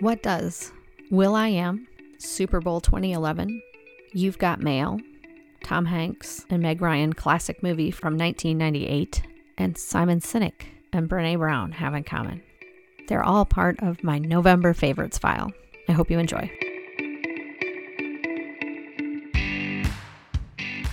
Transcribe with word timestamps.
What 0.00 0.22
does 0.22 0.72
will.i.am, 1.10 1.86
Super 2.16 2.58
Bowl 2.62 2.80
2011, 2.80 3.60
You've 4.14 4.38
Got 4.38 4.62
Mail, 4.62 4.98
Tom 5.62 5.84
Hanks 5.84 6.46
and 6.48 6.62
Meg 6.62 6.80
Ryan 6.80 7.12
classic 7.12 7.62
movie 7.62 7.90
from 7.90 8.16
1998, 8.16 9.20
and 9.58 9.76
Simon 9.76 10.20
Sinek 10.20 10.62
and 10.90 11.06
Brene 11.06 11.36
Brown 11.36 11.72
have 11.72 11.92
in 11.92 12.04
common? 12.04 12.42
They're 13.08 13.22
all 13.22 13.44
part 13.44 13.76
of 13.80 14.02
my 14.02 14.18
November 14.18 14.72
favorites 14.72 15.18
file. 15.18 15.52
I 15.86 15.92
hope 15.92 16.10
you 16.10 16.18
enjoy. 16.18 16.50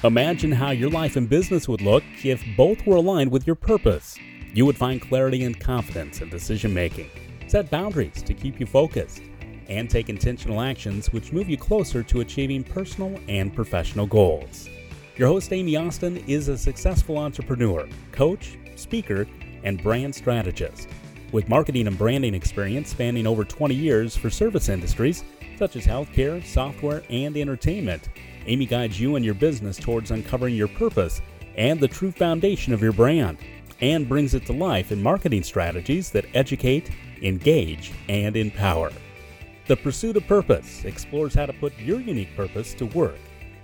Imagine 0.04 0.52
how 0.52 0.72
your 0.72 0.90
life 0.90 1.16
and 1.16 1.30
business 1.30 1.66
would 1.70 1.82
look 1.82 2.04
if 2.26 2.44
both 2.58 2.86
were 2.86 2.98
aligned 2.98 3.32
with 3.32 3.48
your 3.48 3.56
purpose. 3.56 4.18
You 4.54 4.66
would 4.66 4.78
find 4.78 5.02
clarity 5.02 5.46
and 5.46 5.58
confidence 5.58 6.20
in 6.20 6.30
decision 6.30 6.74
making, 6.74 7.10
set 7.48 7.70
boundaries 7.70 8.22
to 8.22 8.34
keep 8.34 8.60
you 8.60 8.66
focused, 8.66 9.22
and 9.70 9.90
take 9.90 10.10
intentional 10.10 10.62
actions 10.62 11.12
which 11.12 11.34
move 11.34 11.50
you 11.50 11.58
closer 11.58 12.04
to 12.04 12.22
achieving 12.22 12.64
personal 12.64 13.20
and 13.28 13.54
professional 13.54 14.06
goals. 14.06 14.70
Your 15.18 15.28
host, 15.28 15.52
Amy 15.52 15.76
Austin, 15.76 16.18
is 16.28 16.48
a 16.48 16.58
successful 16.58 17.18
entrepreneur, 17.18 17.88
coach, 18.12 18.58
speaker, 18.76 19.28
and 19.64 19.82
brand 19.82 20.14
strategist. 20.14 20.88
With 21.32 21.50
marketing 21.50 21.88
and 21.88 21.98
branding 21.98 22.34
experience 22.34 22.90
spanning 22.90 23.28
over 23.28 23.44
20 23.44 23.76
years 23.76 24.16
for 24.16 24.30
service 24.30 24.70
industries 24.70 25.24
such 25.58 25.76
as 25.76 25.86
healthcare, 25.86 26.46
software, 26.46 27.04
and 27.10 27.36
entertainment, 27.36 28.10
Amy 28.46 28.66
guides 28.66 29.00
you 29.00 29.16
and 29.16 29.26
your 29.26 29.34
business 29.34 29.78
towards 29.78 30.12
uncovering 30.12 30.56
your 30.56 30.68
purpose 30.68 31.22
and 31.56 31.80
the 31.80 31.88
true 31.88 32.12
foundation 32.12 32.74
of 32.74 32.82
your 32.82 32.94
brand, 32.94 33.40
and 33.82 34.08
brings 34.08 34.36
it 34.36 34.46
to 34.46 34.54
life 34.54 34.92
in 34.92 35.02
marketing 35.02 35.44
strategies 35.44 36.12
that 36.12 36.26
educate, 36.36 36.92
engage, 37.22 37.92
and 38.10 38.36
empower. 38.36 38.92
The 39.68 39.78
Pursuit 39.78 40.18
of 40.18 40.26
Purpose 40.28 40.86
explores 40.86 41.34
how 41.34 41.46
to 41.46 41.54
put 41.54 41.78
your 41.78 42.00
unique 42.00 42.36
purpose 42.36 42.74
to 42.76 42.86
work, 42.86 43.18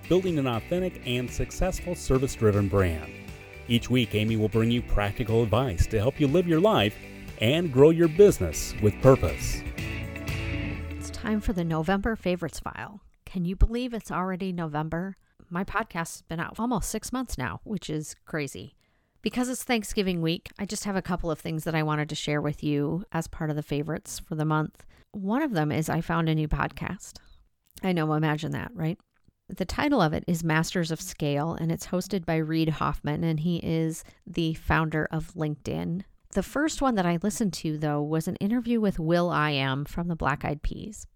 building 0.08 0.38
an 0.38 0.46
authentic 0.46 1.00
and 1.06 1.30
successful 1.30 1.94
service 1.94 2.34
driven 2.34 2.68
brand. 2.68 3.10
Each 3.68 3.88
week, 3.88 4.14
Amy 4.14 4.36
will 4.36 4.50
bring 4.50 4.70
you 4.70 4.82
practical 4.82 5.42
advice 5.42 5.86
to 5.86 5.98
help 5.98 6.20
you 6.20 6.26
live 6.26 6.46
your 6.46 6.60
life 6.60 6.94
and 7.40 7.72
grow 7.72 7.90
your 7.90 8.08
business 8.08 8.74
with 8.82 9.00
purpose. 9.00 9.62
It's 10.90 11.10
time 11.10 11.40
for 11.40 11.52
the 11.52 11.64
November 11.64 12.16
favorites 12.16 12.60
file. 12.60 13.00
Can 13.24 13.44
you 13.44 13.56
believe 13.56 13.94
it's 13.94 14.10
already 14.10 14.52
November? 14.52 15.16
My 15.48 15.64
podcast 15.64 15.94
has 15.94 16.22
been 16.28 16.40
out 16.40 16.56
almost 16.58 16.90
six 16.90 17.12
months 17.12 17.38
now, 17.38 17.60
which 17.64 17.88
is 17.88 18.14
crazy. 18.26 18.74
Because 19.24 19.48
it's 19.48 19.64
Thanksgiving 19.64 20.20
week, 20.20 20.50
I 20.58 20.66
just 20.66 20.84
have 20.84 20.96
a 20.96 21.02
couple 21.02 21.30
of 21.30 21.40
things 21.40 21.64
that 21.64 21.74
I 21.74 21.82
wanted 21.82 22.10
to 22.10 22.14
share 22.14 22.42
with 22.42 22.62
you 22.62 23.06
as 23.10 23.26
part 23.26 23.48
of 23.48 23.56
the 23.56 23.62
favorites 23.62 24.18
for 24.18 24.34
the 24.34 24.44
month. 24.44 24.84
One 25.12 25.40
of 25.40 25.52
them 25.52 25.72
is 25.72 25.88
I 25.88 26.02
found 26.02 26.28
a 26.28 26.34
new 26.34 26.46
podcast. 26.46 27.14
I 27.82 27.92
know, 27.92 28.12
imagine 28.12 28.52
that, 28.52 28.70
right? 28.74 28.98
The 29.48 29.64
title 29.64 30.02
of 30.02 30.12
it 30.12 30.24
is 30.26 30.44
Masters 30.44 30.90
of 30.90 31.00
Scale, 31.00 31.54
and 31.54 31.72
it's 31.72 31.86
hosted 31.86 32.26
by 32.26 32.36
Reid 32.36 32.68
Hoffman, 32.68 33.24
and 33.24 33.40
he 33.40 33.60
is 33.62 34.04
the 34.26 34.52
founder 34.52 35.08
of 35.10 35.32
LinkedIn. 35.32 36.02
The 36.32 36.42
first 36.42 36.82
one 36.82 36.94
that 36.96 37.06
I 37.06 37.18
listened 37.22 37.54
to, 37.54 37.78
though, 37.78 38.02
was 38.02 38.28
an 38.28 38.36
interview 38.36 38.78
with 38.78 38.98
will.i.am 38.98 39.86
from 39.86 40.08
the 40.08 40.16
Black 40.16 40.44
Eyed 40.44 40.62
Peas. 40.62 41.06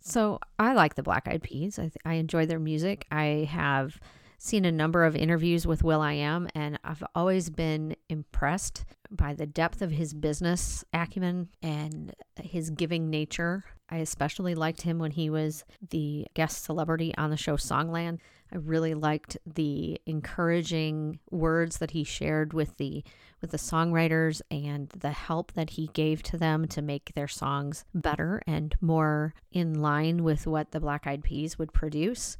So 0.00 0.38
I 0.58 0.72
like 0.72 0.94
the 0.94 1.02
Black 1.02 1.28
Eyed 1.28 1.42
Peas. 1.42 1.78
I, 1.78 1.82
th- 1.82 1.96
I 2.06 2.14
enjoy 2.14 2.46
their 2.46 2.58
music. 2.58 3.06
I 3.10 3.46
have 3.50 4.00
seen 4.38 4.64
a 4.64 4.72
number 4.72 5.04
of 5.04 5.16
interviews 5.16 5.66
with 5.66 5.82
will.i.am, 5.82 6.48
and 6.54 6.78
I've 6.84 7.02
always 7.14 7.50
been 7.50 7.96
impressed 8.08 8.84
by 9.10 9.34
the 9.34 9.46
depth 9.46 9.82
of 9.82 9.90
his 9.90 10.14
business 10.14 10.84
acumen 10.92 11.48
and 11.62 12.14
his 12.40 12.70
giving 12.70 13.10
nature. 13.10 13.64
I 13.90 13.98
especially 13.98 14.54
liked 14.54 14.82
him 14.82 14.98
when 14.98 15.10
he 15.10 15.28
was 15.30 15.64
the 15.90 16.26
guest 16.34 16.64
celebrity 16.64 17.14
on 17.16 17.30
the 17.30 17.36
show 17.36 17.56
Songland. 17.56 18.18
I 18.52 18.56
really 18.56 18.94
liked 18.94 19.36
the 19.46 20.00
encouraging 20.06 21.18
words 21.30 21.78
that 21.78 21.90
he 21.90 22.04
shared 22.04 22.52
with 22.52 22.76
the 22.76 23.04
with 23.40 23.50
the 23.50 23.58
songwriters 23.58 24.40
and 24.50 24.88
the 24.90 25.12
help 25.12 25.52
that 25.52 25.70
he 25.70 25.90
gave 25.92 26.22
to 26.24 26.36
them 26.36 26.66
to 26.66 26.82
make 26.82 27.12
their 27.14 27.28
songs 27.28 27.84
better 27.94 28.42
and 28.46 28.74
more 28.80 29.32
in 29.52 29.80
line 29.80 30.24
with 30.24 30.46
what 30.46 30.72
the 30.72 30.80
Black 30.80 31.06
Eyed 31.06 31.22
Peas 31.22 31.58
would 31.58 31.72
produce. 31.72 32.36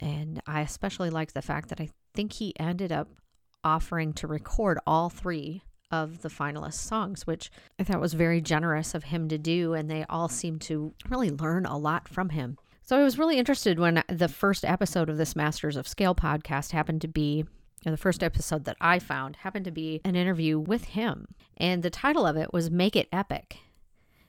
And 0.00 0.40
I 0.46 0.62
especially 0.62 1.10
liked 1.10 1.34
the 1.34 1.42
fact 1.42 1.68
that 1.68 1.80
I 1.80 1.90
think 2.14 2.32
he 2.32 2.58
ended 2.58 2.90
up 2.90 3.08
offering 3.62 4.12
to 4.14 4.26
record 4.26 4.78
all 4.86 5.10
three 5.10 5.62
of 5.90 6.22
the 6.22 6.28
finalist 6.28 6.74
songs, 6.74 7.26
which 7.26 7.50
I 7.78 7.84
thought 7.84 8.00
was 8.00 8.14
very 8.14 8.40
generous 8.40 8.94
of 8.94 9.04
him 9.04 9.28
to 9.28 9.38
do. 9.38 9.74
And 9.74 9.90
they 9.90 10.04
all 10.08 10.28
seemed 10.28 10.62
to 10.62 10.94
really 11.08 11.30
learn 11.30 11.66
a 11.66 11.76
lot 11.76 12.08
from 12.08 12.30
him. 12.30 12.56
So 12.82 12.98
I 12.98 13.04
was 13.04 13.18
really 13.18 13.38
interested 13.38 13.78
when 13.78 14.02
the 14.08 14.28
first 14.28 14.64
episode 14.64 15.08
of 15.08 15.16
this 15.16 15.36
Masters 15.36 15.76
of 15.76 15.86
Scale 15.86 16.14
podcast 16.14 16.72
happened 16.72 17.02
to 17.02 17.08
be 17.08 17.44
the 17.84 17.96
first 17.96 18.22
episode 18.22 18.64
that 18.64 18.76
I 18.80 18.98
found 18.98 19.36
happened 19.36 19.64
to 19.64 19.70
be 19.70 20.00
an 20.04 20.16
interview 20.16 20.58
with 20.58 20.84
him. 20.84 21.26
And 21.56 21.82
the 21.82 21.90
title 21.90 22.26
of 22.26 22.36
it 22.36 22.52
was 22.52 22.70
Make 22.70 22.96
It 22.96 23.08
Epic. 23.12 23.58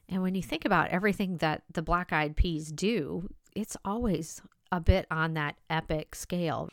And 0.08 0.22
when 0.22 0.36
you 0.36 0.44
think 0.44 0.66
about 0.66 0.90
everything 0.90 1.38
that 1.38 1.64
the 1.72 1.82
Black 1.82 2.14
Eyed 2.14 2.36
Peas 2.36 2.72
do, 2.72 3.30
it's 3.56 3.78
always 3.84 4.42
a 4.72 4.80
bit 4.80 5.06
on 5.12 5.34
that 5.34 5.56
epic 5.70 6.16
scale. 6.16 6.70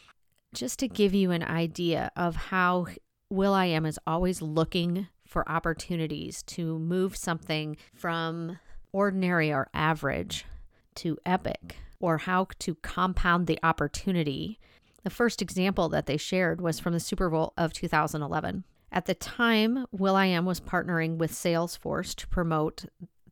Just 0.54 0.78
to 0.78 0.88
give 0.88 1.14
you 1.14 1.30
an 1.30 1.42
idea 1.42 2.10
of 2.16 2.36
how 2.36 2.86
will.i.am 3.30 3.84
is 3.84 3.98
always 4.06 4.40
looking 4.40 5.08
for 5.26 5.48
opportunities 5.48 6.42
to 6.44 6.78
move 6.78 7.16
something 7.16 7.76
from 7.92 8.58
ordinary 8.92 9.52
or 9.52 9.68
average 9.74 10.46
to 10.94 11.18
epic, 11.26 11.76
or 12.00 12.18
how 12.18 12.46
to 12.58 12.74
compound 12.76 13.46
the 13.46 13.58
opportunity. 13.62 14.58
The 15.04 15.10
first 15.10 15.42
example 15.42 15.88
that 15.90 16.06
they 16.06 16.16
shared 16.16 16.60
was 16.60 16.80
from 16.80 16.92
the 16.92 17.00
Super 17.00 17.28
Bowl 17.28 17.52
of 17.56 17.72
2011. 17.72 18.64
At 18.90 19.04
the 19.04 19.14
time, 19.14 19.86
will.i.am 19.92 20.46
was 20.46 20.60
partnering 20.60 21.18
with 21.18 21.32
Salesforce 21.32 22.14
to 22.16 22.26
promote 22.28 22.86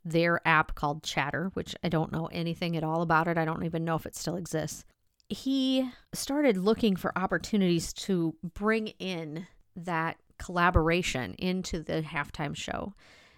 their 0.06 0.40
app 0.46 0.76
called 0.76 1.02
Chatter, 1.02 1.50
which 1.54 1.74
I 1.82 1.88
don't 1.88 2.12
know 2.12 2.26
anything 2.26 2.76
at 2.76 2.84
all 2.84 3.02
about 3.02 3.26
it. 3.26 3.36
I 3.36 3.44
don't 3.44 3.64
even 3.64 3.84
know 3.84 3.96
if 3.96 4.06
it 4.06 4.14
still 4.14 4.36
exists. 4.36 4.84
He 5.28 5.90
started 6.14 6.56
looking 6.56 6.94
for 6.94 7.16
opportunities 7.18 7.92
to 7.94 8.36
bring 8.54 8.88
in 9.00 9.48
that 9.74 10.16
collaboration 10.38 11.34
into 11.34 11.82
the 11.82 12.02
halftime 12.02 12.56
show. 12.56 12.94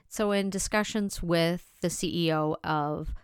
So, 0.08 0.32
in 0.32 0.50
discussions 0.50 1.22
with 1.22 1.70
the 1.80 1.88
CEO 1.88 2.56
of, 2.62 3.14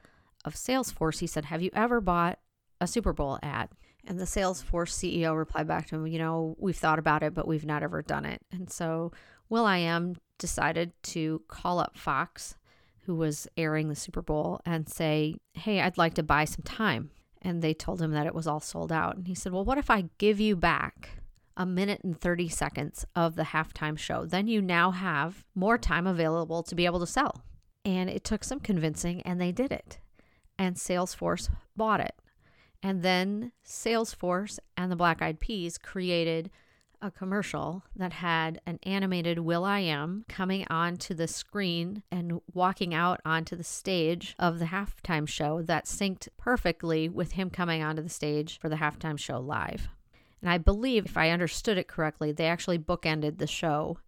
of 0.44 0.54
Salesforce, 0.54 1.18
he 1.18 1.26
said, 1.26 1.46
Have 1.46 1.62
you 1.62 1.70
ever 1.74 2.00
bought 2.00 2.38
a 2.80 2.86
Super 2.86 3.12
Bowl 3.12 3.38
ad? 3.42 3.68
And 4.06 4.18
the 4.18 4.24
Salesforce 4.24 4.92
CEO 4.92 5.36
replied 5.36 5.68
back 5.68 5.86
to 5.88 5.96
him, 5.96 6.06
You 6.06 6.18
know, 6.18 6.56
we've 6.58 6.76
thought 6.76 6.98
about 6.98 7.22
it, 7.22 7.34
but 7.34 7.46
we've 7.46 7.66
not 7.66 7.82
ever 7.82 8.00
done 8.00 8.24
it. 8.24 8.40
And 8.50 8.70
so, 8.70 9.12
will.i.am 9.50 10.16
decided 10.38 10.92
to 11.02 11.42
call 11.48 11.78
up 11.78 11.98
Fox 11.98 12.56
who 13.06 13.14
was 13.14 13.46
airing 13.56 13.88
the 13.88 13.94
Super 13.94 14.22
Bowl 14.22 14.60
and 14.64 14.88
say, 14.88 15.36
Hey, 15.54 15.80
I'd 15.80 15.98
like 15.98 16.14
to 16.14 16.22
buy 16.22 16.44
some 16.44 16.62
time. 16.64 17.10
And 17.42 17.60
they 17.60 17.74
told 17.74 18.00
him 18.00 18.12
that 18.12 18.26
it 18.26 18.34
was 18.34 18.46
all 18.46 18.60
sold 18.60 18.90
out. 18.90 19.16
And 19.16 19.26
he 19.26 19.34
said, 19.34 19.52
Well, 19.52 19.64
what 19.64 19.78
if 19.78 19.90
I 19.90 20.04
give 20.18 20.40
you 20.40 20.56
back 20.56 21.18
a 21.56 21.66
minute 21.66 22.00
and 22.02 22.18
30 22.18 22.48
seconds 22.48 23.04
of 23.14 23.36
the 23.36 23.42
halftime 23.44 23.98
show? 23.98 24.24
Then 24.24 24.46
you 24.46 24.62
now 24.62 24.90
have 24.90 25.44
more 25.54 25.78
time 25.78 26.06
available 26.06 26.62
to 26.62 26.74
be 26.74 26.86
able 26.86 27.00
to 27.00 27.06
sell. 27.06 27.44
And 27.84 28.08
it 28.08 28.24
took 28.24 28.44
some 28.44 28.60
convincing, 28.60 29.20
and 29.22 29.40
they 29.40 29.52
did 29.52 29.70
it. 29.70 29.98
And 30.58 30.76
Salesforce 30.76 31.50
bought 31.76 32.00
it. 32.00 32.14
And 32.82 33.02
then 33.02 33.52
Salesforce 33.66 34.58
and 34.76 34.90
the 34.90 34.96
Black 34.96 35.20
Eyed 35.20 35.40
Peas 35.40 35.76
created 35.78 36.50
a 37.04 37.10
commercial 37.10 37.82
that 37.94 38.14
had 38.14 38.58
an 38.64 38.78
animated 38.82 39.38
will.i.am 39.38 40.24
coming 40.26 40.66
onto 40.70 41.12
the 41.12 41.28
screen 41.28 42.02
and 42.10 42.40
walking 42.54 42.94
out 42.94 43.20
onto 43.26 43.54
the 43.54 43.62
stage 43.62 44.34
of 44.38 44.58
the 44.58 44.64
halftime 44.64 45.28
show 45.28 45.60
that 45.60 45.84
synced 45.84 46.28
perfectly 46.38 47.06
with 47.06 47.32
him 47.32 47.50
coming 47.50 47.82
onto 47.82 48.00
the 48.00 48.08
stage 48.08 48.58
for 48.58 48.70
the 48.70 48.76
halftime 48.76 49.18
show 49.18 49.38
live. 49.38 49.88
And 50.40 50.50
I 50.50 50.56
believe, 50.56 51.04
if 51.04 51.18
I 51.18 51.28
understood 51.28 51.76
it 51.76 51.88
correctly, 51.88 52.32
they 52.32 52.46
actually 52.46 52.78
bookended 52.78 53.36
the 53.36 53.46
show 53.46 53.98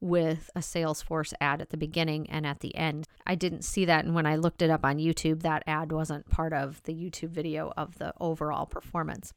with 0.00 0.50
a 0.56 0.60
Salesforce 0.60 1.32
ad 1.40 1.60
at 1.60 1.70
the 1.70 1.76
beginning 1.76 2.28
and 2.28 2.44
at 2.44 2.58
the 2.58 2.74
end. 2.74 3.06
I 3.24 3.36
didn't 3.36 3.62
see 3.62 3.84
that. 3.84 4.04
And 4.04 4.16
when 4.16 4.26
I 4.26 4.34
looked 4.34 4.62
it 4.62 4.70
up 4.70 4.84
on 4.84 4.98
YouTube, 4.98 5.42
that 5.42 5.62
ad 5.68 5.92
wasn't 5.92 6.28
part 6.28 6.52
of 6.52 6.82
the 6.82 6.92
YouTube 6.92 7.30
video 7.30 7.72
of 7.76 7.98
the 7.98 8.12
overall 8.20 8.66
performance. 8.66 9.32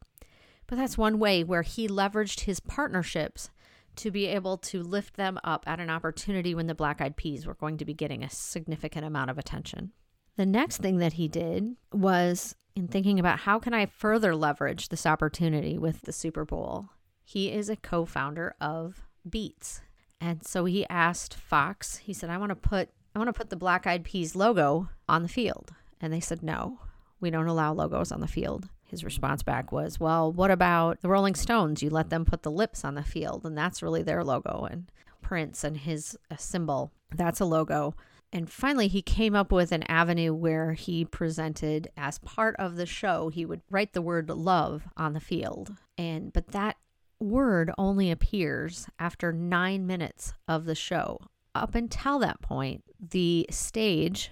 But 0.68 0.78
that's 0.78 0.98
one 0.98 1.20
way 1.20 1.44
where 1.44 1.62
he 1.62 1.88
leveraged 1.88 2.42
his 2.42 2.60
partnerships 2.60 3.50
to 3.98 4.12
be 4.12 4.26
able 4.26 4.58
to 4.58 4.82
lift 4.82 5.16
them 5.16 5.40
up 5.44 5.64
at 5.68 5.80
an 5.80 5.90
opportunity 5.90 6.54
when 6.54 6.68
the 6.68 6.76
Black 6.76 7.02
Eyed 7.02 7.16
Peas 7.16 7.46
were 7.46 7.54
going 7.54 7.78
to 7.78 7.86
be 7.86 7.94
getting 7.94 8.24
a 8.24 8.30
significant 8.30 9.06
amount 9.06 9.30
of 9.30 9.38
attention. 9.38 9.92
The 10.36 10.46
next 10.46 10.78
thing 10.78 10.98
that 10.98 11.14
he 11.14 11.28
did 11.28 11.76
was 11.94 12.56
in 12.76 12.88
thinking 12.88 13.20
about 13.20 13.40
how 13.40 13.58
can 13.58 13.74
I 13.74 13.86
further 13.86 14.36
leverage 14.36 14.90
this 14.90 15.06
opportunity 15.06 15.78
with 15.78 16.02
the 16.02 16.12
Super 16.12 16.44
Bowl. 16.44 16.90
He 17.24 17.52
is 17.52 17.70
a 17.70 17.78
co-founder 17.78 18.56
of 18.60 19.08
Beats. 19.28 19.82
And 20.20 20.46
so 20.46 20.66
he 20.66 20.88
asked 20.90 21.34
Fox, 21.34 21.98
he 21.98 22.14
said, 22.14 22.30
I 22.30 22.38
want 22.38 22.50
to 22.50 22.56
put 22.56 22.90
I 23.16 23.18
want 23.18 23.30
to 23.30 23.34
put 23.34 23.50
the 23.50 23.56
Black 23.56 23.88
Eyed 23.88 24.04
Peas 24.04 24.36
logo 24.36 24.90
on 25.08 25.24
the 25.24 25.30
field. 25.30 25.72
And 26.02 26.12
they 26.12 26.20
said, 26.20 26.44
No, 26.44 26.80
we 27.22 27.30
don't 27.30 27.48
allow 27.48 27.72
logos 27.72 28.12
on 28.12 28.20
the 28.20 28.28
field. 28.28 28.68
His 28.86 29.04
response 29.04 29.44
back 29.44 29.72
was, 29.72 30.00
Well, 30.00 30.32
what 30.32 30.52
about 30.52 31.02
the 31.02 31.10
Rolling 31.10 31.36
Stones? 31.36 31.82
You 31.82 31.90
let 31.90 32.10
them 32.10 32.24
put 32.26 32.44
the 32.44 32.52
lips 32.52 32.86
on 32.86 32.96
the 32.96 33.04
field, 33.04 33.46
and 33.46 33.58
that's 33.58 33.84
really 33.84 34.04
their 34.04 34.24
logo. 34.24 34.68
And 34.70 34.90
Prince 35.22 35.64
and 35.64 35.78
his 35.78 36.18
symbol, 36.38 36.92
that's 37.14 37.40
a 37.40 37.46
logo. 37.46 37.96
And 38.32 38.50
finally, 38.50 38.88
he 38.88 39.02
came 39.02 39.36
up 39.36 39.52
with 39.52 39.72
an 39.72 39.84
avenue 39.84 40.34
where 40.34 40.74
he 40.74 41.06
presented 41.06 41.90
as 41.96 42.20
part 42.20 42.56
of 42.58 42.76
the 42.76 42.86
show, 42.86 43.30
he 43.30 43.46
would 43.46 43.62
write 43.70 43.94
the 43.94 44.02
word 44.02 44.30
love 44.30 44.88
on 44.98 45.14
the 45.14 45.20
field. 45.20 45.74
And 45.98 46.34
but 46.34 46.50
that 46.50 46.78
word 47.20 47.72
only 47.78 48.12
appears 48.12 48.88
after 49.00 49.32
nine 49.32 49.88
minutes 49.88 50.34
of 50.48 50.66
the 50.66 50.76
show. 50.76 51.20
Up 51.54 51.76
until 51.76 52.20
that 52.20 52.42
point, 52.42 52.84
the 53.00 53.48
stage, 53.50 54.32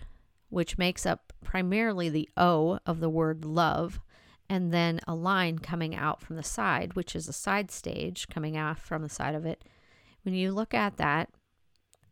which 0.50 0.78
makes 0.78 1.06
up 1.06 1.32
primarily 1.44 2.10
the 2.10 2.30
O 2.36 2.80
of 2.86 3.00
the 3.00 3.10
word 3.10 3.46
love, 3.46 4.02
and 4.54 4.72
then 4.72 5.00
a 5.08 5.16
line 5.16 5.58
coming 5.58 5.96
out 5.96 6.22
from 6.22 6.36
the 6.36 6.44
side, 6.44 6.94
which 6.94 7.16
is 7.16 7.28
a 7.28 7.34
side 7.34 7.72
stage 7.72 8.28
coming 8.28 8.56
out 8.56 8.78
from 8.78 9.02
the 9.02 9.10
side 9.10 9.34
of 9.34 9.48
it. 9.48 9.64
When 10.22 10.36
you 10.36 10.52
look 10.52 10.76
at 10.76 10.98
that, 10.98 11.32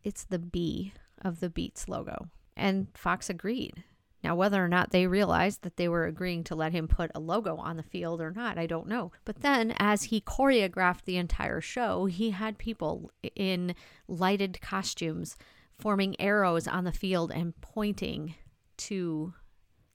it's 0.02 0.24
the 0.24 0.40
B 0.40 0.92
of 1.24 1.38
the 1.38 1.48
Beats 1.48 1.88
logo. 1.88 2.26
And 2.56 2.88
Fox 2.94 3.30
agreed. 3.30 3.84
Now, 4.24 4.34
whether 4.34 4.62
or 4.62 4.66
not 4.66 4.90
they 4.90 5.06
realized 5.06 5.62
that 5.62 5.76
they 5.76 5.88
were 5.88 6.06
agreeing 6.06 6.42
to 6.44 6.56
let 6.56 6.72
him 6.72 6.88
put 6.88 7.12
a 7.14 7.20
logo 7.20 7.58
on 7.58 7.76
the 7.76 7.84
field 7.84 8.20
or 8.20 8.32
not, 8.32 8.58
I 8.58 8.66
don't 8.66 8.88
know. 8.88 9.12
But 9.24 9.42
then, 9.42 9.72
as 9.78 10.04
he 10.04 10.20
choreographed 10.20 11.04
the 11.04 11.18
entire 11.18 11.60
show, 11.60 12.06
he 12.06 12.30
had 12.30 12.58
people 12.58 13.12
in 13.36 13.76
lighted 14.08 14.60
costumes 14.60 15.36
forming 15.78 16.20
arrows 16.20 16.66
on 16.66 16.82
the 16.82 16.90
field 16.90 17.30
and 17.30 17.60
pointing 17.60 18.34
to 18.78 19.32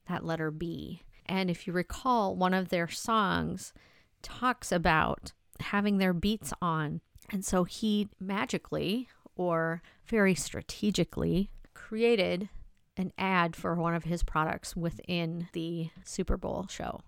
that 0.07 0.23
letter 0.23 0.49
B. 0.49 1.01
And 1.27 1.49
if 1.49 1.67
you 1.67 1.73
recall, 1.73 2.35
one 2.35 2.53
of 2.53 2.69
their 2.69 2.87
songs 2.87 3.73
talks 4.21 4.71
about 4.71 5.33
having 5.59 5.97
their 5.97 6.13
beats 6.13 6.53
on. 6.61 7.01
And 7.31 7.43
so 7.43 7.63
he 7.63 8.09
magically, 8.19 9.09
or 9.35 9.81
very 10.05 10.35
strategically 10.35 11.49
created 11.73 12.49
an 12.95 13.11
ad 13.17 13.55
for 13.55 13.75
one 13.75 13.93
of 13.93 14.05
his 14.05 14.23
products 14.23 14.75
within 14.75 15.49
the 15.53 15.89
Super 16.03 16.37
Bowl 16.37 16.67
show. 16.69 17.01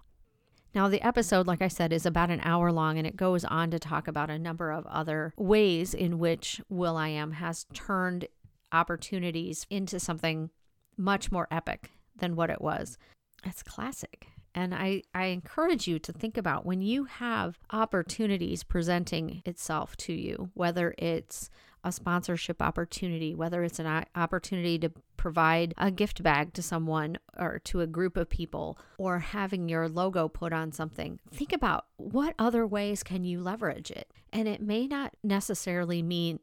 Now, 0.76 0.88
the 0.88 1.02
episode, 1.02 1.48
like 1.48 1.64
I 1.64 1.68
said, 1.68 1.92
is 1.92 2.06
about 2.06 2.30
an 2.30 2.42
hour 2.44 2.72
long 2.72 3.00
and 3.00 3.08
it 3.08 3.16
goes 3.16 3.44
on 3.44 3.72
to 3.72 3.80
talk 3.80 4.08
about 4.08 4.30
a 4.30 4.38
number 4.38 4.72
of 4.72 4.86
other 4.86 5.34
ways 5.36 5.96
in 5.96 6.20
which 6.20 6.62
will.i.am 6.70 7.32
has 7.34 7.66
turned 7.74 8.28
opportunities 8.72 9.66
into 9.72 10.00
something 10.00 10.52
much 10.96 11.32
more 11.32 11.48
epic 11.50 11.92
than 12.16 12.36
what 12.36 12.52
it 12.52 12.62
was. 12.62 13.00
It's 13.46 13.64
classic. 13.64 14.28
And 14.56 14.74
I, 14.74 15.04
I 15.14 15.26
encourage 15.26 15.88
you 15.88 16.00
to 16.00 16.12
think 16.12 16.38
about 16.38 16.66
when 16.66 16.82
you 16.82 17.06
have 17.06 17.60
opportunities 17.72 18.64
presenting 18.64 19.42
itself 19.46 19.96
to 19.98 20.14
you, 20.14 20.50
whether 20.54 20.96
it's 20.98 21.50
a 21.84 21.92
sponsorship 21.92 22.62
opportunity, 22.62 23.34
whether 23.34 23.64
it's 23.64 23.80
an 23.80 24.06
opportunity 24.16 24.78
to 24.80 24.92
provide 25.16 25.74
a 25.78 25.92
gift 25.92 26.22
bag 26.24 26.54
to 26.54 26.62
someone 26.62 27.18
or 27.38 27.60
to 27.60 27.82
a 27.82 27.88
group 27.88 28.18
of 28.18 28.30
people, 28.30 28.78
or 28.98 29.20
having 29.20 29.70
your 29.70 29.88
logo 29.88 30.28
put 30.28 30.52
on 30.52 30.72
something. 30.72 31.20
Think 31.32 31.54
about 31.54 31.86
what 31.98 32.36
other 32.38 32.66
ways 32.68 33.04
can 33.04 33.24
you 33.24 33.42
leverage 33.42 33.92
it? 33.92 34.12
And 34.34 34.48
it 34.48 34.62
may 34.62 34.88
not 34.88 35.14
necessarily 35.24 36.02
mean 36.02 36.40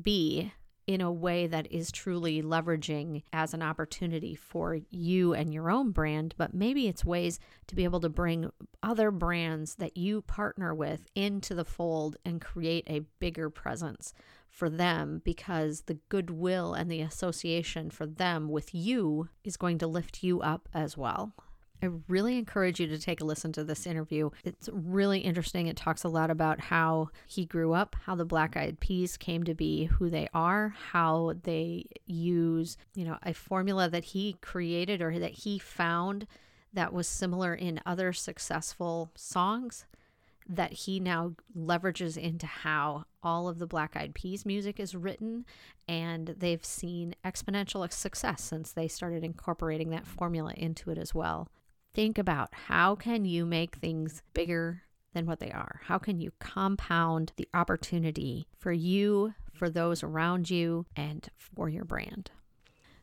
be 0.00 0.52
in 0.86 1.00
a 1.00 1.12
way 1.12 1.46
that 1.46 1.70
is 1.70 1.92
truly 1.92 2.42
leveraging 2.42 3.22
as 3.32 3.54
an 3.54 3.62
opportunity 3.62 4.34
for 4.34 4.78
you 4.90 5.32
and 5.32 5.54
your 5.54 5.70
own 5.70 5.90
brand, 5.90 6.34
but 6.36 6.54
maybe 6.54 6.88
it's 6.88 7.04
ways 7.04 7.38
to 7.66 7.74
be 7.74 7.84
able 7.84 8.00
to 8.00 8.08
bring 8.08 8.50
other 8.82 9.10
brands 9.10 9.76
that 9.76 9.96
you 9.96 10.22
partner 10.22 10.74
with 10.74 11.06
into 11.14 11.54
the 11.54 11.64
fold 11.64 12.16
and 12.24 12.40
create 12.40 12.84
a 12.88 13.06
bigger 13.20 13.48
presence 13.48 14.12
for 14.48 14.68
them 14.68 15.22
because 15.24 15.82
the 15.82 15.98
goodwill 16.08 16.74
and 16.74 16.90
the 16.90 17.00
association 17.00 17.88
for 17.88 18.06
them 18.06 18.48
with 18.48 18.74
you 18.74 19.28
is 19.44 19.56
going 19.56 19.78
to 19.78 19.86
lift 19.86 20.22
you 20.22 20.40
up 20.40 20.68
as 20.74 20.96
well. 20.96 21.32
I 21.82 21.88
really 22.06 22.38
encourage 22.38 22.78
you 22.78 22.86
to 22.86 22.98
take 22.98 23.20
a 23.20 23.24
listen 23.24 23.52
to 23.54 23.64
this 23.64 23.86
interview. 23.86 24.30
It's 24.44 24.68
really 24.72 25.18
interesting. 25.18 25.66
It 25.66 25.76
talks 25.76 26.04
a 26.04 26.08
lot 26.08 26.30
about 26.30 26.60
how 26.60 27.08
he 27.26 27.44
grew 27.44 27.72
up, 27.72 27.96
how 28.04 28.14
the 28.14 28.24
Black 28.24 28.56
Eyed 28.56 28.78
Peas 28.78 29.16
came 29.16 29.42
to 29.44 29.54
be 29.54 29.86
who 29.86 30.08
they 30.08 30.28
are, 30.32 30.74
how 30.92 31.34
they 31.42 31.86
use, 32.06 32.76
you 32.94 33.04
know, 33.04 33.18
a 33.24 33.34
formula 33.34 33.88
that 33.88 34.04
he 34.04 34.36
created 34.40 35.02
or 35.02 35.18
that 35.18 35.32
he 35.32 35.58
found 35.58 36.28
that 36.72 36.92
was 36.92 37.08
similar 37.08 37.52
in 37.52 37.80
other 37.84 38.12
successful 38.12 39.10
songs 39.16 39.84
that 40.48 40.72
he 40.72 41.00
now 41.00 41.34
leverages 41.56 42.16
into 42.16 42.46
how 42.46 43.04
all 43.22 43.48
of 43.48 43.58
the 43.58 43.66
Black 43.66 43.96
Eyed 43.96 44.14
Peas 44.14 44.46
music 44.46 44.78
is 44.78 44.94
written. 44.94 45.44
And 45.88 46.28
they've 46.38 46.64
seen 46.64 47.16
exponential 47.24 47.90
success 47.92 48.42
since 48.42 48.70
they 48.70 48.86
started 48.86 49.24
incorporating 49.24 49.90
that 49.90 50.06
formula 50.06 50.54
into 50.56 50.90
it 50.90 50.98
as 50.98 51.12
well. 51.12 51.48
Think 51.94 52.16
about 52.16 52.48
how 52.54 52.94
can 52.94 53.26
you 53.26 53.44
make 53.44 53.76
things 53.76 54.22
bigger 54.32 54.82
than 55.12 55.26
what 55.26 55.40
they 55.40 55.50
are? 55.50 55.82
How 55.84 55.98
can 55.98 56.20
you 56.20 56.32
compound 56.38 57.32
the 57.36 57.48
opportunity 57.52 58.48
for 58.58 58.72
you, 58.72 59.34
for 59.52 59.68
those 59.68 60.02
around 60.02 60.48
you, 60.48 60.86
and 60.96 61.28
for 61.36 61.68
your 61.68 61.84
brand? 61.84 62.30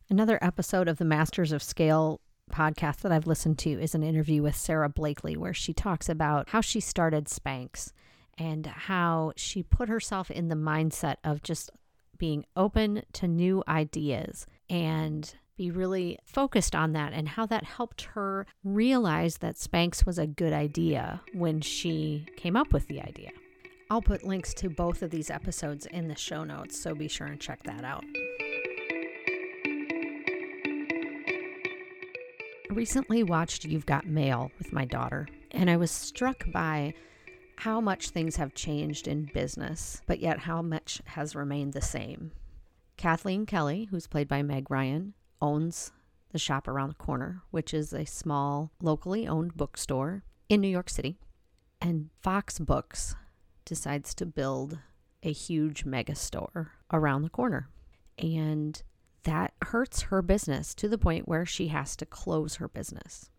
Another 0.09 0.39
episode 0.41 0.87
of 0.87 0.97
the 0.97 1.05
Masters 1.05 1.51
of 1.51 1.61
Scale 1.61 2.19
podcast 2.51 3.01
that 3.01 3.11
I've 3.11 3.27
listened 3.27 3.59
to 3.59 3.69
is 3.69 3.93
an 3.93 4.01
interview 4.01 4.41
with 4.41 4.55
Sara 4.55 4.89
Blakely 4.89 5.37
where 5.37 5.53
she 5.53 5.71
talks 5.71 6.09
about 6.09 6.49
how 6.49 6.61
she 6.61 6.79
started 6.79 7.25
Spanx 7.25 7.91
and 8.39 8.65
how 8.65 9.33
she 9.35 9.61
put 9.61 9.87
herself 9.87 10.31
in 10.31 10.47
the 10.47 10.55
mindset 10.55 11.17
of 11.23 11.43
just 11.43 11.69
being 12.17 12.43
open 12.55 13.03
to 13.13 13.27
new 13.27 13.63
ideas 13.67 14.47
and 14.67 15.35
be 15.59 15.69
really 15.71 16.17
focused 16.23 16.73
on 16.73 16.93
that 16.93 17.11
and 17.11 17.27
how 17.27 17.45
that 17.45 17.65
helped 17.65 18.03
her 18.13 18.47
realize 18.63 19.39
that 19.39 19.55
Spanx 19.55 20.05
was 20.05 20.17
a 20.17 20.25
good 20.25 20.53
idea 20.53 21.19
when 21.33 21.59
she 21.59 22.25
came 22.37 22.55
up 22.55 22.71
with 22.71 22.87
the 22.87 23.01
idea. 23.01 23.31
I'll 23.89 24.01
put 24.01 24.23
links 24.23 24.53
to 24.53 24.69
both 24.69 25.01
of 25.01 25.11
these 25.11 25.29
episodes 25.29 25.85
in 25.87 26.07
the 26.07 26.15
show 26.15 26.45
notes, 26.45 26.79
so 26.79 26.95
be 26.95 27.09
sure 27.09 27.27
and 27.27 27.41
check 27.41 27.61
that 27.63 27.83
out. 27.83 28.05
I 32.69 32.73
recently 32.73 33.23
watched 33.23 33.65
You've 33.65 33.85
Got 33.85 34.07
Mail 34.07 34.51
with 34.59 34.71
my 34.71 34.85
daughter, 34.85 35.27
and 35.51 35.69
I 35.69 35.75
was 35.75 35.91
struck 35.91 36.49
by 36.53 36.93
how 37.57 37.81
much 37.81 38.11
things 38.11 38.37
have 38.37 38.53
changed 38.53 39.09
in 39.09 39.29
business, 39.33 40.01
but 40.07 40.19
yet 40.19 40.39
how 40.39 40.61
much 40.61 41.01
has 41.03 41.35
remained 41.35 41.73
the 41.73 41.81
same. 41.81 42.31
Kathleen 42.95 43.45
Kelly, 43.45 43.89
who's 43.91 44.07
played 44.07 44.29
by 44.29 44.41
Meg 44.41 44.71
Ryan, 44.71 45.15
owns 45.41 45.91
the 46.31 46.39
shop 46.39 46.67
around 46.67 46.89
the 46.89 46.95
corner, 46.95 47.41
which 47.51 47.73
is 47.73 47.93
a 47.93 48.05
small, 48.05 48.71
locally 48.81 49.27
owned 49.27 49.55
bookstore 49.55 50.23
in 50.47 50.61
New 50.61 50.67
York 50.67 50.89
City. 50.89 51.17
And 51.81 52.09
Fox 52.21 52.59
Books 52.59 53.15
decides 53.65 54.13
to 54.15 54.25
build 54.25 54.79
a 55.23 55.31
huge 55.31 55.85
mega 55.85 56.15
store 56.15 56.73
around 56.91 57.23
the 57.23 57.29
corner. 57.29 57.69
And 58.17 58.81
that 59.23 59.53
hurts 59.63 60.03
her 60.03 60.21
business 60.21 60.73
to 60.75 60.87
the 60.87 60.97
point 60.97 61.27
where 61.27 61.45
she 61.45 61.67
has 61.67 61.95
to 61.97 62.05
close 62.05 62.55
her 62.55 62.67
business. 62.67 63.29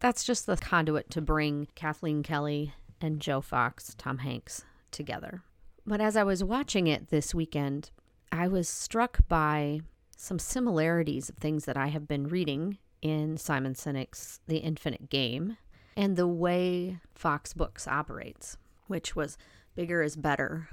That's 0.00 0.24
just 0.24 0.46
the 0.46 0.56
conduit 0.56 1.10
to 1.10 1.20
bring 1.20 1.68
Kathleen 1.74 2.22
Kelly 2.22 2.74
and 3.00 3.20
Joe 3.20 3.40
Fox, 3.40 3.94
Tom 3.96 4.18
Hanks, 4.18 4.64
together. 4.90 5.42
But 5.86 6.00
as 6.00 6.16
I 6.16 6.24
was 6.24 6.44
watching 6.44 6.86
it 6.86 7.08
this 7.08 7.34
weekend, 7.34 7.90
I 8.30 8.48
was 8.48 8.68
struck 8.68 9.26
by 9.28 9.80
some 10.22 10.38
similarities 10.38 11.28
of 11.28 11.36
things 11.36 11.64
that 11.64 11.76
I 11.76 11.88
have 11.88 12.06
been 12.06 12.28
reading 12.28 12.78
in 13.02 13.36
Simon 13.36 13.74
Sinek's 13.74 14.38
The 14.46 14.58
Infinite 14.58 15.10
Game 15.10 15.56
and 15.96 16.14
the 16.14 16.28
way 16.28 17.00
Fox 17.12 17.52
Books 17.52 17.88
operates, 17.88 18.56
which 18.86 19.16
was 19.16 19.36
bigger 19.74 20.00
is 20.00 20.14
better, 20.14 20.68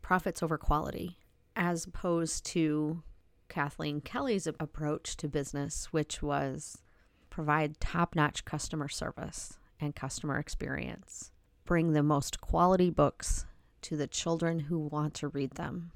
profits 0.00 0.42
over 0.42 0.56
quality, 0.56 1.18
as 1.54 1.84
opposed 1.84 2.46
to 2.46 3.02
Kathleen 3.50 4.00
Kelly's 4.00 4.46
approach 4.46 5.18
to 5.18 5.28
business, 5.28 5.92
which 5.92 6.22
was 6.22 6.78
provide 7.28 7.80
top 7.80 8.14
notch 8.14 8.46
customer 8.46 8.88
service 8.88 9.58
and 9.78 9.94
customer 9.94 10.38
experience, 10.38 11.30
bring 11.66 11.92
the 11.92 12.02
most 12.02 12.40
quality 12.40 12.88
books 12.88 13.44
to 13.82 13.98
the 13.98 14.06
children 14.06 14.60
who 14.60 14.78
want 14.78 15.12
to 15.12 15.28
read 15.28 15.56
them, 15.56 15.92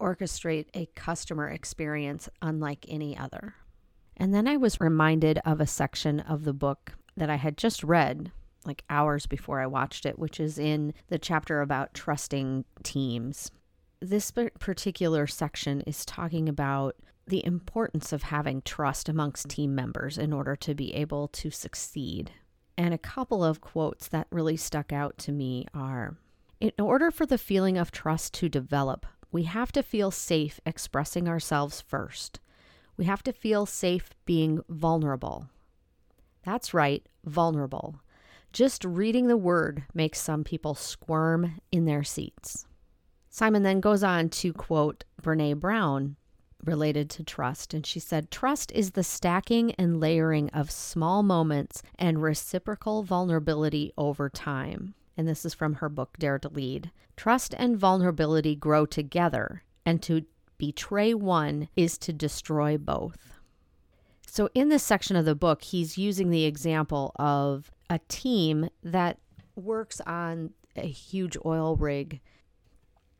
orchestrate 0.00 0.66
a 0.74 0.86
customer 0.94 1.48
experience 1.48 2.28
unlike 2.42 2.86
any 2.88 3.16
other. 3.16 3.54
And 4.16 4.34
then 4.34 4.48
I 4.48 4.56
was 4.56 4.80
reminded 4.80 5.38
of 5.44 5.60
a 5.60 5.66
section 5.66 6.20
of 6.20 6.44
the 6.44 6.54
book 6.54 6.92
that 7.16 7.30
I 7.30 7.36
had 7.36 7.56
just 7.56 7.84
read 7.84 8.32
like 8.64 8.84
hours 8.90 9.26
before 9.26 9.60
I 9.60 9.66
watched 9.66 10.06
it, 10.06 10.18
which 10.18 10.40
is 10.40 10.58
in 10.58 10.92
the 11.08 11.18
chapter 11.18 11.60
about 11.60 11.94
trusting 11.94 12.64
teams 12.82 13.50
this 14.00 14.30
particular 14.30 15.26
section 15.26 15.80
is 15.82 16.04
talking 16.04 16.48
about 16.48 16.96
the 17.26 17.44
importance 17.44 18.12
of 18.12 18.24
having 18.24 18.62
trust 18.62 19.08
amongst 19.08 19.48
team 19.48 19.74
members 19.74 20.16
in 20.18 20.32
order 20.32 20.54
to 20.54 20.74
be 20.74 20.94
able 20.94 21.28
to 21.28 21.50
succeed. 21.50 22.30
And 22.78 22.94
a 22.94 22.98
couple 22.98 23.42
of 23.42 23.60
quotes 23.60 24.08
that 24.08 24.28
really 24.30 24.56
stuck 24.56 24.92
out 24.92 25.18
to 25.18 25.32
me 25.32 25.66
are 25.74 26.18
In 26.60 26.72
order 26.78 27.10
for 27.10 27.26
the 27.26 27.38
feeling 27.38 27.78
of 27.78 27.90
trust 27.90 28.34
to 28.34 28.48
develop, 28.48 29.06
we 29.30 29.44
have 29.44 29.72
to 29.72 29.82
feel 29.82 30.10
safe 30.10 30.60
expressing 30.64 31.28
ourselves 31.28 31.80
first. 31.80 32.40
We 32.96 33.04
have 33.04 33.22
to 33.24 33.32
feel 33.32 33.66
safe 33.66 34.10
being 34.24 34.60
vulnerable. 34.68 35.48
That's 36.44 36.72
right, 36.72 37.06
vulnerable. 37.24 38.00
Just 38.52 38.84
reading 38.84 39.26
the 39.26 39.36
word 39.36 39.84
makes 39.92 40.20
some 40.20 40.44
people 40.44 40.74
squirm 40.74 41.60
in 41.70 41.84
their 41.84 42.04
seats. 42.04 42.66
Simon 43.28 43.62
then 43.62 43.80
goes 43.80 44.02
on 44.02 44.30
to 44.30 44.52
quote 44.54 45.04
Brene 45.20 45.60
Brown 45.60 46.16
related 46.64 47.10
to 47.10 47.22
trust, 47.22 47.74
and 47.74 47.84
she 47.84 48.00
said, 48.00 48.30
Trust 48.30 48.72
is 48.72 48.92
the 48.92 49.04
stacking 49.04 49.72
and 49.72 50.00
layering 50.00 50.48
of 50.50 50.70
small 50.70 51.22
moments 51.22 51.82
and 51.98 52.22
reciprocal 52.22 53.02
vulnerability 53.02 53.92
over 53.98 54.30
time. 54.30 54.94
And 55.16 55.26
this 55.26 55.44
is 55.44 55.54
from 55.54 55.74
her 55.74 55.88
book, 55.88 56.16
Dare 56.18 56.38
to 56.40 56.48
Lead. 56.48 56.90
Trust 57.16 57.54
and 57.58 57.78
vulnerability 57.78 58.54
grow 58.54 58.84
together, 58.84 59.62
and 59.84 60.02
to 60.02 60.26
betray 60.58 61.14
one 61.14 61.68
is 61.74 61.96
to 61.98 62.12
destroy 62.12 62.76
both. 62.76 63.32
So, 64.26 64.50
in 64.54 64.68
this 64.68 64.82
section 64.82 65.16
of 65.16 65.24
the 65.24 65.34
book, 65.34 65.62
he's 65.62 65.96
using 65.96 66.30
the 66.30 66.44
example 66.44 67.12
of 67.16 67.70
a 67.88 68.00
team 68.08 68.68
that 68.82 69.18
works 69.54 70.00
on 70.02 70.50
a 70.76 70.86
huge 70.86 71.38
oil 71.46 71.76
rig 71.76 72.20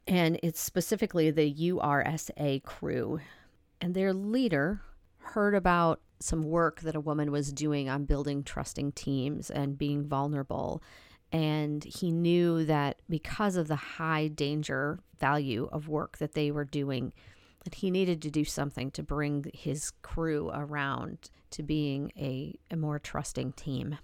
and 0.06 0.38
it's 0.42 0.60
specifically 0.60 1.30
the 1.30 1.52
URSA 1.52 2.62
crew. 2.62 3.20
And 3.80 3.94
their 3.94 4.12
leader 4.12 4.80
heard 5.18 5.54
about 5.54 6.00
some 6.20 6.42
work 6.42 6.80
that 6.82 6.96
a 6.96 7.00
woman 7.00 7.30
was 7.30 7.52
doing 7.52 7.88
on 7.88 8.04
building 8.04 8.42
trusting 8.42 8.92
teams 8.92 9.50
and 9.50 9.76
being 9.76 10.06
vulnerable. 10.06 10.82
And 11.32 11.84
he 11.84 12.10
knew 12.10 12.64
that 12.64 13.00
because 13.08 13.56
of 13.56 13.68
the 13.68 13.76
high 13.76 14.28
danger 14.28 15.00
value 15.18 15.68
of 15.72 15.88
work 15.88 16.18
that 16.18 16.32
they 16.32 16.50
were 16.50 16.64
doing, 16.64 17.12
that 17.64 17.76
he 17.76 17.90
needed 17.90 18.22
to 18.22 18.30
do 18.30 18.44
something 18.44 18.90
to 18.92 19.02
bring 19.02 19.50
his 19.52 19.90
crew 20.02 20.50
around 20.54 21.30
to 21.50 21.62
being 21.62 22.12
a, 22.16 22.58
a 22.70 22.76
more 22.76 22.98
trusting 22.98 23.52
team. 23.52 23.98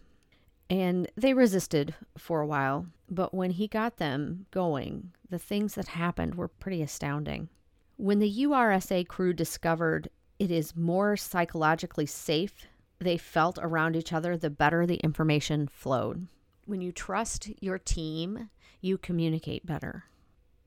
And 0.68 1.10
they 1.16 1.34
resisted 1.34 1.94
for 2.16 2.40
a 2.40 2.46
while, 2.46 2.86
but 3.08 3.34
when 3.34 3.50
he 3.50 3.68
got 3.68 3.98
them 3.98 4.46
going, 4.50 5.12
the 5.28 5.38
things 5.38 5.74
that 5.74 5.88
happened 5.88 6.34
were 6.34 6.48
pretty 6.48 6.82
astounding. 6.82 7.48
When 7.96 8.18
the 8.18 8.42
URSA 8.44 9.06
crew 9.06 9.32
discovered 9.32 10.08
it 10.38 10.50
is 10.50 10.74
more 10.74 11.16
psychologically 11.16 12.06
safe 12.06 12.66
they 12.98 13.16
felt 13.16 13.58
around 13.60 13.96
each 13.96 14.12
other, 14.12 14.36
the 14.36 14.50
better 14.50 14.86
the 14.86 14.96
information 14.96 15.68
flowed. 15.68 16.26
When 16.72 16.80
you 16.80 16.90
trust 16.90 17.50
your 17.60 17.78
team, 17.78 18.48
you 18.80 18.96
communicate 18.96 19.66
better. 19.66 20.04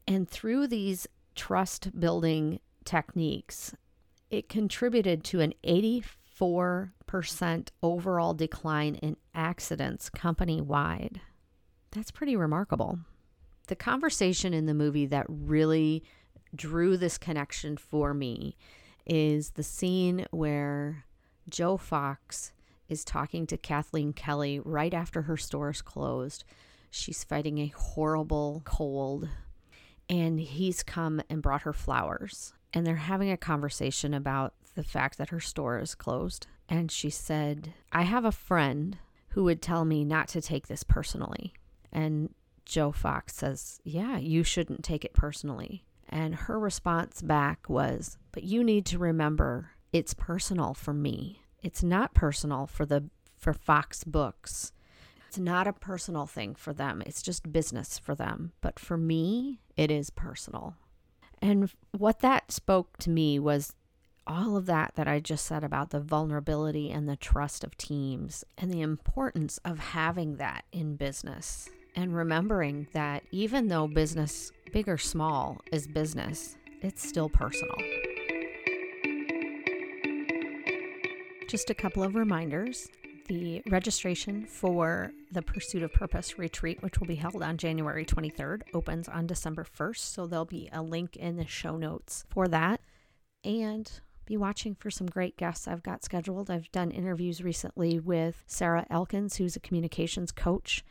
And 0.08 0.30
through 0.30 0.68
these 0.68 1.08
trust 1.34 2.00
building 2.00 2.60
techniques, 2.84 3.74
it 4.30 4.48
contributed 4.48 5.24
to 5.24 5.40
an 5.40 5.56
84 5.64 6.94
percent 7.08 7.72
overall 7.82 8.36
decline 8.36 8.94
in 8.94 9.18
accidents 9.34 10.12
company 10.12 10.62
wide. 10.62 11.22
That's 11.90 12.12
pretty 12.12 12.36
remarkable. 12.36 13.00
The 13.66 13.76
conversation 13.76 14.54
in 14.54 14.68
the 14.68 14.76
movie 14.76 15.08
that 15.08 15.26
really 15.28 16.04
drew 16.56 16.98
this 16.98 17.18
connection 17.18 17.78
for 17.78 18.14
me 18.14 18.58
is 19.08 19.54
the 19.54 19.64
scene 19.64 20.28
where 20.30 21.06
Joe 21.50 21.78
Fox 21.78 22.52
is 22.90 23.04
talking 23.04 23.48
to 23.48 23.58
Kathleen 23.58 24.14
Kelly 24.14 24.60
right 24.60 24.94
after 24.94 25.24
her 25.24 25.38
stores 25.38 25.82
closed. 25.82 26.44
She's 26.90 27.24
fighting 27.24 27.58
a 27.58 27.74
horrible 27.76 28.62
cold, 28.66 29.28
and 30.10 30.40
he's 30.40 30.84
come 30.84 31.22
and 31.30 31.42
brought 31.42 31.64
her 31.64 31.74
flowers. 31.74 32.54
And 32.74 32.86
they're 32.86 32.96
having 32.96 33.32
a 33.32 33.38
conversation 33.38 34.14
about 34.14 34.54
the 34.76 34.84
fact 34.84 35.18
that 35.18 35.30
her 35.30 35.40
store 35.40 35.80
is 35.80 35.96
closed. 35.96 36.48
And 36.68 36.92
she 36.92 37.10
said, 37.10 37.74
I 37.92 38.04
have 38.04 38.26
a 38.26 38.32
friend 38.32 38.98
who 39.30 39.44
would 39.46 39.62
tell 39.62 39.86
me 39.86 40.04
not 40.04 40.28
to 40.30 40.42
take 40.42 40.68
this 40.68 40.84
personally. 40.84 41.54
And 41.92 42.34
Joe 42.66 42.92
Fox 42.92 43.36
says, 43.36 43.80
Yeah, 43.84 44.18
you 44.18 44.44
shouldn't 44.44 44.84
take 44.84 45.06
it 45.06 45.14
personally. 45.14 45.84
And 46.10 46.36
her 46.36 46.60
response 46.60 47.22
back 47.22 47.70
was, 47.70 48.18
But 48.32 48.44
you 48.44 48.64
need 48.64 48.86
to 48.88 48.98
remember 48.98 49.72
it's 49.94 50.14
personal 50.14 50.74
for 50.74 50.94
me. 50.94 51.42
It's 51.66 51.82
not 51.82 52.14
personal 52.14 52.68
for 52.68 52.86
the 52.86 53.10
for 53.40 53.52
Fox 53.52 54.04
Books. 54.04 54.72
It's 55.28 55.40
not 55.40 55.66
a 55.66 55.74
personal 55.74 56.28
thing 56.28 56.54
for 56.54 56.74
them. 56.74 57.02
It's 57.08 57.24
just 57.24 57.52
business 57.52 57.98
for 57.98 58.14
them. 58.14 58.52
But 58.62 58.78
for 58.78 58.98
me, 58.98 59.62
it 59.76 59.90
is 59.90 60.12
personal. 60.12 60.76
And 61.42 61.72
what 61.92 62.20
that 62.20 62.52
spoke 62.52 62.98
to 63.00 63.10
me 63.10 63.40
was 63.40 63.74
all 64.28 64.56
of 64.56 64.68
that 64.68 64.94
that 64.94 65.08
I 65.08 65.20
just 65.20 65.44
said 65.44 65.64
about 65.64 65.90
the 65.90 66.00
vulnerability 66.00 66.92
and 66.92 67.10
the 67.10 67.16
trust 67.16 67.64
of 67.64 67.76
teams 67.78 68.44
and 68.60 68.72
the 68.72 68.82
importance 68.82 69.60
of 69.66 69.80
having 69.80 70.36
that 70.36 70.66
in 70.72 70.96
business 70.98 71.68
and 71.96 72.16
remembering 72.16 72.88
that 72.94 73.24
even 73.32 73.70
though 73.70 73.88
business, 73.88 74.52
big 74.72 74.88
or 74.88 75.00
small, 75.00 75.62
is 75.72 75.88
business, 75.88 76.58
it's 76.84 77.08
still 77.08 77.28
personal. 77.28 77.76
Just 81.56 81.70
a 81.70 81.74
couple 81.74 82.04
of 82.04 82.16
reminders. 82.16 82.90
The 83.30 83.62
registration 83.70 84.46
for 84.46 85.14
the 85.32 85.42
Pursuit 85.42 85.84
of 85.84 85.94
Purpose 85.94 86.38
retreat, 86.38 86.84
which 86.84 87.00
will 87.00 87.08
be 87.08 87.16
held 87.16 87.42
on 87.42 87.56
January 87.56 88.04
23rd, 88.04 88.64
opens 88.74 89.08
on 89.08 89.26
December 89.26 89.64
1st. 89.64 90.00
So 90.00 90.28
there'll 90.28 90.44
be 90.44 90.68
a 90.74 90.82
link 90.82 91.16
in 91.16 91.38
the 91.38 91.48
show 91.48 91.78
notes 91.78 92.26
for 92.28 92.50
that. 92.50 92.82
And 93.46 93.90
be 94.26 94.36
watching 94.36 94.76
for 94.76 94.92
some 94.92 95.08
great 95.08 95.38
guests 95.38 95.66
I've 95.66 95.82
got 95.82 96.04
scheduled. 96.04 96.52
I've 96.52 96.70
done 96.74 96.92
interviews 96.92 97.42
recently 97.42 98.02
with 98.02 98.44
Sarah 98.48 98.86
Elkins, 98.90 99.38
who's 99.38 99.56
a 99.56 99.62
communications 99.62 100.34
coach, 100.34 100.84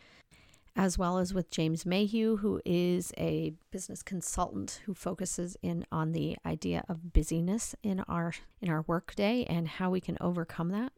as 0.76 0.98
well 0.98 1.18
as 1.18 1.32
with 1.32 1.50
James 1.50 1.86
Mayhew, 1.86 2.38
who 2.38 2.60
is 2.64 3.12
a 3.16 3.52
business 3.70 4.02
consultant 4.02 4.80
who 4.86 4.94
focuses 4.94 5.56
in 5.62 5.86
on 5.92 6.12
the 6.12 6.36
idea 6.44 6.84
of 6.88 7.12
busyness 7.12 7.74
in 7.82 8.00
our 8.08 8.32
in 8.60 8.68
our 8.68 8.84
workday 8.86 9.44
and 9.44 9.68
how 9.68 9.90
we 9.90 10.00
can 10.00 10.18
overcome 10.20 10.70
that. 10.70 10.92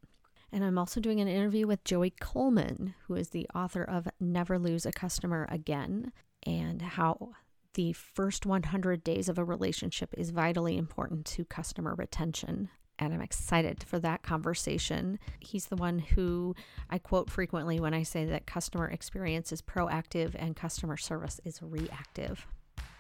And 0.53 0.65
I'm 0.65 0.79
also 0.79 1.01
doing 1.01 1.21
an 1.21 1.29
interview 1.29 1.67
with 1.67 1.85
Joey 1.85 2.11
Coleman, 2.11 2.95
who 3.07 3.15
is 3.15 3.31
the 3.31 3.49
author 3.55 3.83
of 3.83 4.09
Never 4.21 4.59
Lose 4.59 4.87
a 4.87 4.93
Customer 4.93 5.47
Again, 5.51 6.13
and 6.45 6.81
how 6.81 7.33
the 7.75 7.93
first 7.93 8.47
100 8.47 9.05
days 9.05 9.29
of 9.29 9.39
a 9.39 9.45
relationship 9.45 10.15
is 10.17 10.31
vitally 10.31 10.79
important 10.79 11.27
to 11.27 11.45
customer 11.45 11.95
retention. 11.95 12.71
And 12.99 13.13
I'm 13.13 13.21
excited 13.21 13.85
for 13.85 13.99
that 14.01 14.23
conversation. 14.23 15.19
He's 15.39 15.67
the 15.67 15.77
one 15.77 15.99
who 15.99 16.55
I 16.89 16.99
quote 16.99 17.31
frequently 17.31 17.79
when 17.79 17.93
I 17.93 18.03
say 18.03 18.25
that 18.25 18.47
customer 18.47 18.89
experience 18.89 19.53
is 19.53 19.61
proactive 19.61 20.35
and 20.35 20.57
customer 20.57 20.97
service 20.97 21.41
is 21.45 21.61
reactive. 21.63 22.47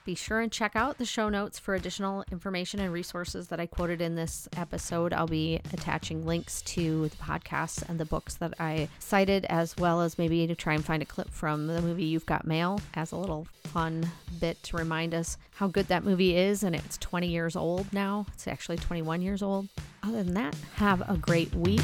Be 0.06 0.14
sure 0.14 0.38
and 0.38 0.52
check 0.52 0.76
out 0.76 0.98
the 0.98 1.04
show 1.04 1.28
notes 1.28 1.58
for 1.58 1.74
additional 1.74 2.24
information 2.30 2.78
and 2.78 2.92
resources 2.92 3.48
that 3.48 3.58
I 3.58 3.66
quoted 3.66 4.00
in 4.00 4.14
this 4.14 4.48
episode. 4.56 5.12
I'll 5.12 5.26
be 5.26 5.60
attaching 5.72 6.24
links 6.24 6.62
to 6.62 7.08
the 7.08 7.16
podcasts 7.16 7.82
and 7.88 7.98
the 7.98 8.04
books 8.04 8.36
that 8.36 8.54
I 8.60 8.88
cited, 9.00 9.46
as 9.46 9.76
well 9.76 10.00
as 10.00 10.16
maybe 10.16 10.46
to 10.46 10.54
try 10.54 10.74
and 10.74 10.84
find 10.84 11.02
a 11.02 11.06
clip 11.06 11.28
from 11.30 11.66
the 11.66 11.82
movie 11.82 12.04
You've 12.04 12.24
Got 12.24 12.46
Mail 12.46 12.80
as 12.94 13.10
a 13.10 13.16
little 13.16 13.48
fun 13.64 14.08
bit 14.38 14.62
to 14.62 14.76
remind 14.76 15.12
us 15.12 15.38
how 15.56 15.66
good 15.66 15.88
that 15.88 16.04
movie 16.04 16.36
is. 16.36 16.62
And 16.62 16.76
it's 16.76 16.96
20 16.98 17.26
years 17.26 17.56
old 17.56 17.92
now, 17.92 18.26
it's 18.32 18.46
actually 18.46 18.76
21 18.76 19.22
years 19.22 19.42
old. 19.42 19.68
Other 20.04 20.22
than 20.22 20.34
that, 20.34 20.54
have 20.76 21.02
a 21.10 21.16
great 21.16 21.52
week. 21.52 21.80